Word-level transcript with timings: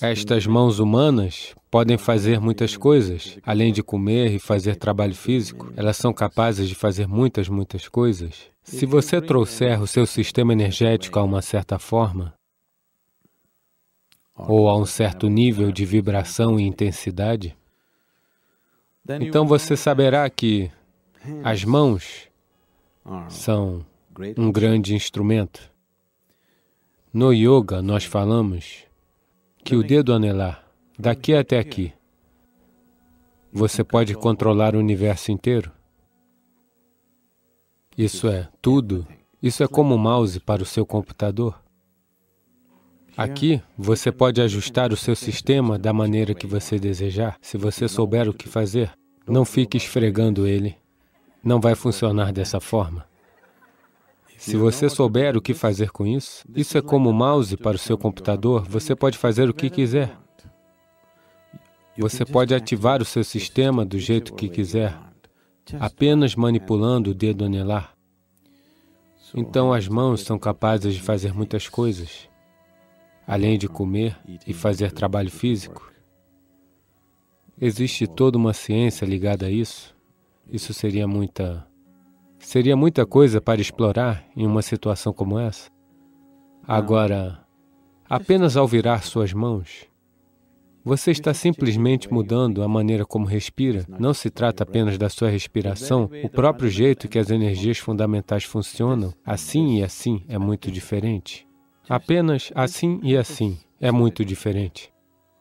Estas 0.00 0.46
mãos 0.46 0.78
humanas 0.78 1.54
podem 1.68 1.98
fazer 1.98 2.40
muitas 2.40 2.76
coisas, 2.76 3.36
além 3.42 3.72
de 3.72 3.82
comer 3.82 4.32
e 4.32 4.38
fazer 4.38 4.76
trabalho 4.76 5.14
físico, 5.14 5.72
elas 5.76 5.96
são 5.96 6.12
capazes 6.12 6.68
de 6.68 6.74
fazer 6.74 7.08
muitas, 7.08 7.48
muitas 7.48 7.88
coisas. 7.88 8.50
Se 8.62 8.86
você 8.86 9.20
trouxer 9.20 9.82
o 9.82 9.86
seu 9.88 10.06
sistema 10.06 10.52
energético 10.52 11.18
a 11.18 11.24
uma 11.24 11.42
certa 11.42 11.78
forma, 11.78 12.32
ou 14.36 14.68
a 14.68 14.76
um 14.78 14.86
certo 14.86 15.28
nível 15.28 15.72
de 15.72 15.84
vibração 15.84 16.60
e 16.60 16.62
intensidade, 16.62 17.56
então 19.20 19.46
você 19.46 19.76
saberá 19.76 20.30
que 20.30 20.70
as 21.42 21.64
mãos 21.64 22.28
são 23.28 23.84
um 24.38 24.52
grande 24.52 24.94
instrumento. 24.94 25.71
No 27.14 27.30
yoga, 27.30 27.82
nós 27.82 28.04
falamos 28.04 28.84
que 29.62 29.76
o 29.76 29.82
dedo 29.82 30.14
anelar, 30.14 30.64
daqui 30.98 31.34
até 31.34 31.58
aqui, 31.58 31.92
você 33.52 33.84
pode 33.84 34.14
controlar 34.14 34.74
o 34.74 34.78
universo 34.78 35.30
inteiro. 35.30 35.70
Isso 37.98 38.28
é 38.28 38.48
tudo. 38.62 39.06
Isso 39.42 39.62
é 39.62 39.68
como 39.68 39.94
o 39.94 39.98
mouse 39.98 40.40
para 40.40 40.62
o 40.62 40.66
seu 40.66 40.86
computador. 40.86 41.62
Aqui, 43.14 43.60
você 43.76 44.10
pode 44.10 44.40
ajustar 44.40 44.90
o 44.90 44.96
seu 44.96 45.14
sistema 45.14 45.78
da 45.78 45.92
maneira 45.92 46.32
que 46.32 46.46
você 46.46 46.78
desejar, 46.78 47.36
se 47.42 47.58
você 47.58 47.88
souber 47.88 48.26
o 48.26 48.32
que 48.32 48.48
fazer. 48.48 48.90
Não 49.28 49.44
fique 49.44 49.76
esfregando 49.76 50.46
ele. 50.46 50.78
Não 51.44 51.60
vai 51.60 51.74
funcionar 51.74 52.32
dessa 52.32 52.58
forma. 52.58 53.11
Se 54.42 54.56
você 54.56 54.90
souber 54.90 55.36
o 55.36 55.40
que 55.40 55.54
fazer 55.54 55.92
com 55.92 56.04
isso, 56.04 56.44
isso 56.52 56.76
é 56.76 56.82
como 56.82 57.08
o 57.08 57.12
mouse 57.12 57.56
para 57.56 57.76
o 57.76 57.78
seu 57.78 57.96
computador, 57.96 58.64
você 58.68 58.92
pode 58.92 59.16
fazer 59.16 59.48
o 59.48 59.54
que 59.54 59.70
quiser. 59.70 60.18
Você 61.96 62.24
pode 62.24 62.52
ativar 62.52 63.00
o 63.00 63.04
seu 63.04 63.22
sistema 63.22 63.84
do 63.84 64.00
jeito 64.00 64.34
que 64.34 64.48
quiser, 64.48 64.98
apenas 65.78 66.34
manipulando 66.34 67.12
o 67.12 67.14
dedo 67.14 67.44
anelar. 67.44 67.94
Então 69.32 69.72
as 69.72 69.86
mãos 69.86 70.22
são 70.22 70.36
capazes 70.40 70.94
de 70.94 71.00
fazer 71.00 71.32
muitas 71.32 71.68
coisas, 71.68 72.28
além 73.24 73.56
de 73.56 73.68
comer 73.68 74.18
e 74.44 74.52
fazer 74.52 74.90
trabalho 74.90 75.30
físico. 75.30 75.92
Existe 77.60 78.08
toda 78.08 78.36
uma 78.36 78.52
ciência 78.52 79.06
ligada 79.06 79.46
a 79.46 79.50
isso. 79.50 79.94
Isso 80.50 80.74
seria 80.74 81.06
muita 81.06 81.64
Seria 82.42 82.76
muita 82.76 83.06
coisa 83.06 83.40
para 83.40 83.60
explorar 83.60 84.26
em 84.36 84.44
uma 84.46 84.62
situação 84.62 85.12
como 85.12 85.38
essa. 85.38 85.70
Agora, 86.66 87.46
apenas 88.08 88.56
ao 88.56 88.66
virar 88.66 89.04
suas 89.04 89.32
mãos, 89.32 89.86
você 90.84 91.12
está 91.12 91.32
simplesmente 91.32 92.12
mudando 92.12 92.62
a 92.62 92.68
maneira 92.68 93.06
como 93.06 93.24
respira. 93.24 93.86
Não 93.88 94.12
se 94.12 94.28
trata 94.28 94.64
apenas 94.64 94.98
da 94.98 95.08
sua 95.08 95.30
respiração, 95.30 96.10
o 96.24 96.28
próprio 96.28 96.68
jeito 96.68 97.08
que 97.08 97.18
as 97.18 97.30
energias 97.30 97.78
fundamentais 97.78 98.44
funcionam, 98.44 99.14
assim 99.24 99.78
e 99.78 99.84
assim, 99.84 100.24
é 100.28 100.36
muito 100.36 100.70
diferente. 100.70 101.46
Apenas 101.88 102.50
assim 102.54 103.00
e 103.04 103.16
assim 103.16 103.56
é 103.80 103.92
muito 103.92 104.24
diferente. 104.24 104.92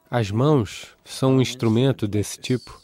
As 0.09 0.29
mãos 0.29 0.95
são 1.03 1.37
um 1.37 1.41
instrumento 1.41 2.07
desse 2.07 2.39
tipo. 2.39 2.79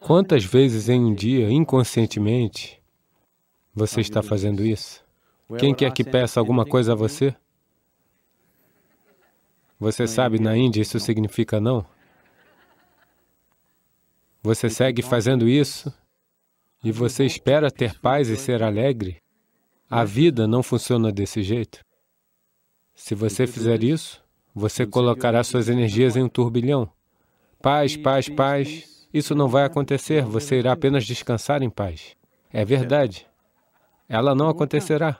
Quantas 0.00 0.44
vezes 0.44 0.88
em 0.88 1.00
um 1.00 1.14
dia, 1.14 1.50
inconscientemente, 1.50 2.82
você 3.76 4.00
está 4.00 4.22
fazendo 4.22 4.64
isso? 4.64 5.04
Quem 5.58 5.74
quer 5.74 5.92
que 5.92 6.02
peça 6.02 6.40
alguma 6.40 6.64
coisa 6.64 6.92
a 6.92 6.96
você? 6.96 7.36
Você 9.78 10.06
sabe, 10.06 10.38
na 10.38 10.56
Índia 10.56 10.80
isso 10.80 10.98
significa 10.98 11.60
não. 11.60 11.84
Você 14.42 14.70
segue 14.70 15.02
fazendo 15.02 15.46
isso 15.46 15.92
e 16.82 16.90
você 16.90 17.26
espera 17.26 17.70
ter 17.70 18.00
paz 18.00 18.30
e 18.30 18.36
ser 18.36 18.62
alegre. 18.62 19.20
A 19.90 20.04
vida 20.04 20.46
não 20.48 20.62
funciona 20.62 21.12
desse 21.12 21.42
jeito. 21.42 21.84
Se 22.94 23.14
você 23.14 23.46
fizer 23.46 23.84
isso, 23.84 24.24
você 24.54 24.86
colocará 24.86 25.44
suas 25.44 25.68
energias 25.68 26.16
em 26.16 26.22
um 26.22 26.30
turbilhão. 26.30 26.90
Paz, 27.60 27.94
paz, 27.94 28.26
paz. 28.26 29.06
Isso 29.12 29.34
não 29.34 29.48
vai 29.48 29.64
acontecer, 29.64 30.24
você 30.24 30.60
irá 30.60 30.72
apenas 30.72 31.04
descansar 31.04 31.62
em 31.62 31.68
paz. 31.68 32.16
É 32.50 32.64
verdade 32.64 33.26
ela 34.08 34.34
não 34.34 34.48
acontecerá. 34.48 35.18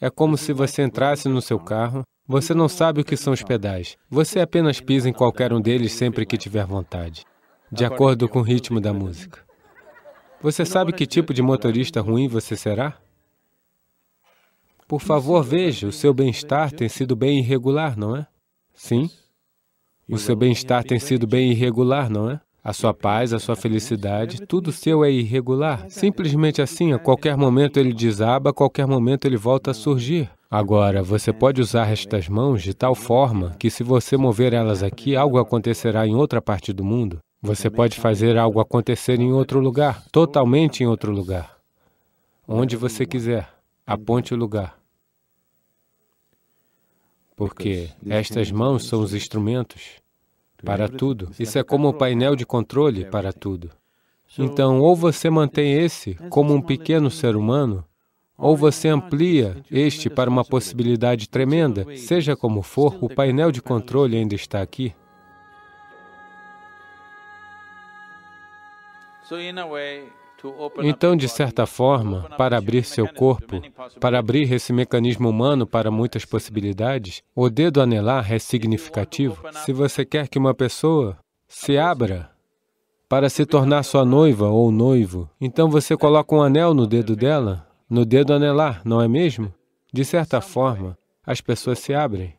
É 0.00 0.10
como 0.10 0.36
se 0.36 0.52
você 0.52 0.82
entrasse 0.82 1.28
no 1.28 1.40
seu 1.40 1.58
carro, 1.58 2.02
você 2.26 2.52
não 2.52 2.68
sabe 2.68 3.00
o 3.00 3.04
que 3.04 3.16
são 3.16 3.32
os 3.32 3.42
pedais, 3.42 3.96
você 4.10 4.40
apenas 4.40 4.80
pisa 4.80 5.08
em 5.08 5.12
qualquer 5.12 5.52
um 5.52 5.60
deles 5.60 5.92
sempre 5.92 6.26
que 6.26 6.36
tiver 6.36 6.66
vontade, 6.66 7.24
de 7.70 7.84
acordo 7.84 8.28
com 8.28 8.40
o 8.40 8.42
ritmo 8.42 8.80
da 8.80 8.92
música. 8.92 9.44
Você 10.42 10.64
sabe 10.64 10.92
que 10.92 11.06
tipo 11.06 11.32
de 11.32 11.40
motorista 11.40 12.00
ruim 12.00 12.28
você 12.28 12.56
será? 12.56 12.98
Por 14.86 15.00
favor, 15.00 15.42
veja, 15.42 15.88
o 15.88 15.92
seu 15.92 16.12
bem-estar 16.12 16.70
tem 16.70 16.88
sido 16.88 17.16
bem 17.16 17.38
irregular, 17.38 17.96
não 17.98 18.16
é? 18.16 18.26
Sim. 18.74 19.10
O 20.08 20.18
seu 20.18 20.36
bem-estar 20.36 20.84
tem 20.84 20.98
sido 21.00 21.26
bem 21.26 21.50
irregular, 21.50 22.08
não 22.08 22.30
é? 22.30 22.40
A 22.66 22.72
sua 22.72 22.92
paz, 22.92 23.32
a 23.32 23.38
sua 23.38 23.54
felicidade, 23.54 24.44
tudo 24.44 24.72
seu 24.72 25.04
é 25.04 25.10
irregular. 25.12 25.88
Simplesmente 25.88 26.60
assim, 26.60 26.92
a 26.92 26.98
qualquer 26.98 27.36
momento 27.36 27.78
ele 27.78 27.94
desaba, 27.94 28.50
a 28.50 28.52
qualquer 28.52 28.88
momento 28.88 29.24
ele 29.24 29.36
volta 29.36 29.70
a 29.70 29.74
surgir. 29.74 30.28
Agora, 30.50 31.00
você 31.00 31.32
pode 31.32 31.60
usar 31.60 31.92
estas 31.92 32.28
mãos 32.28 32.64
de 32.64 32.74
tal 32.74 32.92
forma 32.92 33.54
que 33.56 33.70
se 33.70 33.84
você 33.84 34.16
mover 34.16 34.52
elas 34.52 34.82
aqui, 34.82 35.14
algo 35.14 35.38
acontecerá 35.38 36.08
em 36.08 36.16
outra 36.16 36.42
parte 36.42 36.72
do 36.72 36.82
mundo. 36.82 37.20
Você 37.40 37.70
pode 37.70 38.00
fazer 38.00 38.36
algo 38.36 38.58
acontecer 38.58 39.20
em 39.20 39.32
outro 39.32 39.60
lugar, 39.60 40.02
totalmente 40.10 40.82
em 40.82 40.88
outro 40.88 41.12
lugar. 41.12 41.58
Onde 42.48 42.74
você 42.74 43.06
quiser, 43.06 43.48
aponte 43.86 44.34
o 44.34 44.36
lugar. 44.36 44.76
Porque 47.36 47.90
estas 48.04 48.50
mãos 48.50 48.88
são 48.88 49.02
os 49.02 49.14
instrumentos 49.14 50.04
para 50.66 50.88
tudo. 50.88 51.30
Isso 51.38 51.58
é 51.58 51.62
como 51.62 51.88
o 51.88 51.94
painel 51.94 52.34
de 52.34 52.44
controle 52.44 53.04
para 53.04 53.32
tudo. 53.32 53.70
Então, 54.36 54.80
ou 54.80 54.96
você 54.96 55.30
mantém 55.30 55.78
esse 55.78 56.14
como 56.28 56.52
um 56.52 56.60
pequeno 56.60 57.10
ser 57.10 57.36
humano, 57.36 57.84
ou 58.36 58.56
você 58.56 58.88
amplia 58.88 59.62
este 59.70 60.10
para 60.10 60.28
uma 60.28 60.44
possibilidade 60.44 61.28
tremenda. 61.28 61.86
Seja 61.96 62.36
como 62.36 62.60
for, 62.60 62.98
o 63.00 63.08
painel 63.08 63.50
de 63.50 63.62
controle 63.62 64.16
ainda 64.16 64.34
está 64.34 64.60
aqui. 64.60 64.92
So, 69.22 69.40
in 69.40 69.58
a 69.58 69.66
way, 69.66 70.12
então, 70.82 71.16
de 71.16 71.28
certa 71.28 71.66
forma, 71.66 72.28
para 72.36 72.58
abrir 72.58 72.84
seu 72.84 73.08
corpo, 73.08 73.60
para 74.00 74.18
abrir 74.18 74.52
esse 74.52 74.72
mecanismo 74.72 75.28
humano 75.28 75.66
para 75.66 75.90
muitas 75.90 76.24
possibilidades, 76.24 77.22
o 77.34 77.48
dedo 77.48 77.80
anelar 77.80 78.32
é 78.32 78.38
significativo. 78.38 79.42
Se 79.64 79.72
você 79.72 80.04
quer 80.04 80.28
que 80.28 80.38
uma 80.38 80.54
pessoa 80.54 81.18
se 81.48 81.78
abra 81.78 82.30
para 83.08 83.28
se 83.28 83.46
tornar 83.46 83.82
sua 83.82 84.04
noiva 84.04 84.48
ou 84.48 84.70
noivo, 84.70 85.30
então 85.40 85.70
você 85.70 85.96
coloca 85.96 86.34
um 86.34 86.42
anel 86.42 86.74
no 86.74 86.86
dedo 86.86 87.14
dela, 87.14 87.66
no 87.88 88.04
dedo 88.04 88.32
anelar, 88.34 88.82
não 88.84 89.00
é 89.00 89.08
mesmo? 89.08 89.52
De 89.92 90.04
certa 90.04 90.40
forma, 90.40 90.98
as 91.24 91.40
pessoas 91.40 91.78
se 91.78 91.94
abrem. 91.94 92.34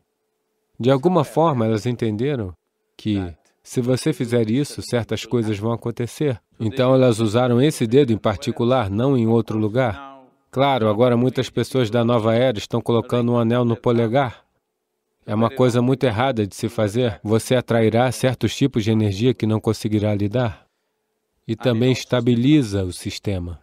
De 0.78 0.90
alguma 0.90 1.24
forma, 1.24 1.66
elas 1.66 1.86
entenderam 1.86 2.52
que 2.96 3.34
se 3.62 3.80
você 3.80 4.12
fizer 4.12 4.48
isso, 4.50 4.80
certas 4.82 5.24
coisas 5.24 5.58
vão 5.58 5.72
acontecer. 5.72 6.40
Então 6.60 6.94
elas 6.94 7.20
usaram 7.20 7.60
esse 7.60 7.86
dedo 7.86 8.12
em 8.12 8.18
particular, 8.18 8.90
não 8.90 9.16
em 9.16 9.26
outro 9.26 9.58
lugar. 9.58 10.22
Claro, 10.50 10.88
agora 10.88 11.16
muitas 11.16 11.48
pessoas 11.50 11.90
da 11.90 12.04
nova 12.04 12.34
era 12.34 12.58
estão 12.58 12.80
colocando 12.80 13.32
um 13.32 13.38
anel 13.38 13.64
no 13.64 13.76
polegar. 13.76 14.44
É 15.26 15.34
uma 15.34 15.50
coisa 15.50 15.82
muito 15.82 16.04
errada 16.04 16.46
de 16.46 16.56
se 16.56 16.68
fazer. 16.68 17.20
Você 17.22 17.54
atrairá 17.54 18.10
certos 18.10 18.56
tipos 18.56 18.82
de 18.82 18.90
energia 18.90 19.34
que 19.34 19.46
não 19.46 19.60
conseguirá 19.60 20.14
lidar. 20.14 20.66
E 21.46 21.54
também 21.54 21.92
estabiliza 21.92 22.82
o 22.82 22.92
sistema. 22.92 23.60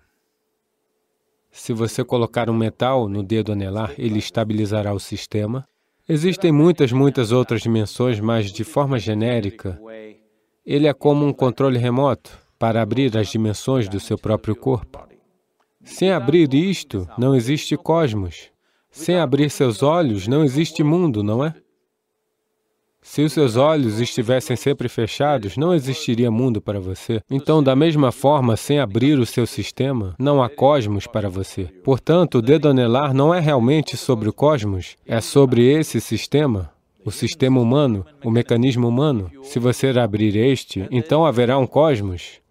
Se 1.52 1.74
você 1.74 2.04
colocar 2.04 2.50
um 2.50 2.54
metal 2.54 3.08
no 3.08 3.24
dedo 3.24 3.52
anelar, 3.52 3.94
ele 3.98 4.20
estabilizará 4.20 4.94
o 4.94 5.00
sistema 5.00 5.68
Existem 6.08 6.52
muitas, 6.52 6.92
muitas 6.92 7.32
outras 7.32 7.64
dimensões, 7.64 8.20
mas 8.20 8.52
de 8.52 8.64
forma 8.64 9.00
genérica, 9.00 9.80
ele 10.64 10.88
é 10.88 10.94
como 10.94 11.26
um 11.26 11.34
controle 11.34 11.80
remoto 11.80 12.45
para 12.58 12.82
abrir 12.82 13.16
as 13.18 13.28
dimensões 13.28 13.88
do 13.90 14.00
seu 14.00 14.18
próprio 14.18 14.56
corpo. 14.56 15.00
Sem 15.84 16.12
abrir 16.12 16.54
isto, 16.54 17.08
não 17.18 17.36
existe 17.36 17.78
cosmos. 17.78 18.50
Sem 18.90 19.20
abrir 19.20 19.50
seus 19.50 19.84
olhos, 19.84 20.28
não 20.28 20.44
existe 20.44 20.84
mundo, 20.84 21.22
não 21.22 21.44
é? 21.44 21.54
Se 23.08 23.22
os 23.22 23.34
seus 23.34 23.56
olhos 23.56 24.00
estivessem 24.00 24.56
sempre 24.56 24.90
fechados, 24.90 25.58
não 25.58 25.76
existiria 25.76 26.32
mundo 26.32 26.60
para 26.60 26.80
você. 26.80 27.22
Então, 27.30 27.62
da 27.62 27.76
mesma 27.76 28.12
forma, 28.12 28.58
sem 28.58 28.80
abrir 28.80 29.20
o 29.20 29.28
seu 29.28 29.46
sistema, 29.46 30.16
não 30.18 30.42
há 30.42 30.50
cosmos 30.50 31.06
para 31.06 31.30
você. 31.30 31.66
Portanto, 31.84 32.40
o 32.40 32.42
dedo 32.42 32.68
anelar 32.68 33.14
não 33.14 33.32
é 33.32 33.40
realmente 33.40 33.96
sobre 33.96 34.28
o 34.28 34.34
cosmos, 34.34 34.96
é 35.06 35.22
sobre 35.22 35.72
esse 35.72 36.02
sistema, 36.02 36.72
o 37.06 37.12
sistema 37.12 37.62
humano, 37.62 38.04
o 38.24 38.32
mecanismo 38.32 38.88
humano. 38.88 39.30
Se 39.44 39.60
você 39.60 39.90
abrir 39.90 40.36
este, 40.36 40.88
então 40.90 41.24
haverá 41.24 41.60
um 41.60 41.68
cosmos. 41.68 42.42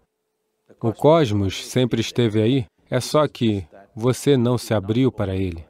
O 0.85 0.93
cosmos 0.93 1.65
sempre 1.65 1.99
esteve 1.99 2.39
aí, 2.39 2.65
é 2.91 2.99
só 2.99 3.27
que 3.27 3.65
você 3.95 4.37
não 4.37 4.55
se 4.55 4.71
abriu 4.71 5.11
para 5.11 5.35
ele. 5.35 5.65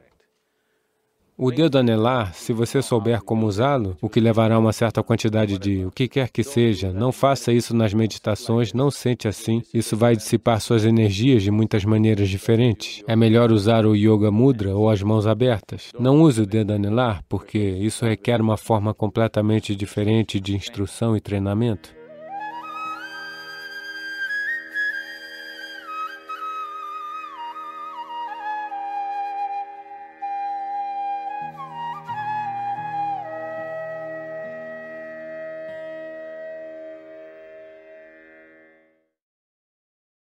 O 1.38 1.50
dedo 1.50 1.78
anelar, 1.78 2.34
se 2.34 2.52
você 2.52 2.82
souber 2.82 3.22
como 3.22 3.46
usá-lo, 3.46 3.96
o 4.02 4.10
que 4.10 4.20
levará 4.20 4.56
a 4.56 4.58
uma 4.58 4.74
certa 4.74 5.02
quantidade 5.02 5.58
de 5.58 5.86
o 5.86 5.90
que 5.90 6.06
quer 6.06 6.28
que 6.28 6.44
seja, 6.44 6.92
não 6.92 7.12
faça 7.12 7.50
isso 7.50 7.74
nas 7.74 7.94
meditações, 7.94 8.74
não 8.74 8.90
sente 8.90 9.26
assim. 9.26 9.62
Isso 9.72 9.96
vai 9.96 10.14
dissipar 10.14 10.60
suas 10.60 10.84
energias 10.84 11.42
de 11.42 11.50
muitas 11.50 11.82
maneiras 11.82 12.28
diferentes. 12.28 13.02
É 13.08 13.16
melhor 13.16 13.50
usar 13.50 13.86
o 13.86 13.96
Yoga 13.96 14.30
Mudra 14.30 14.76
ou 14.76 14.90
as 14.90 15.02
mãos 15.02 15.26
abertas. 15.26 15.92
Não 15.98 16.20
use 16.20 16.42
o 16.42 16.46
dedo 16.46 16.74
anelar, 16.74 17.22
porque 17.26 17.58
isso 17.58 18.04
requer 18.04 18.38
uma 18.38 18.58
forma 18.58 18.92
completamente 18.92 19.74
diferente 19.74 20.38
de 20.38 20.54
instrução 20.54 21.16
e 21.16 21.22
treinamento. 21.22 21.95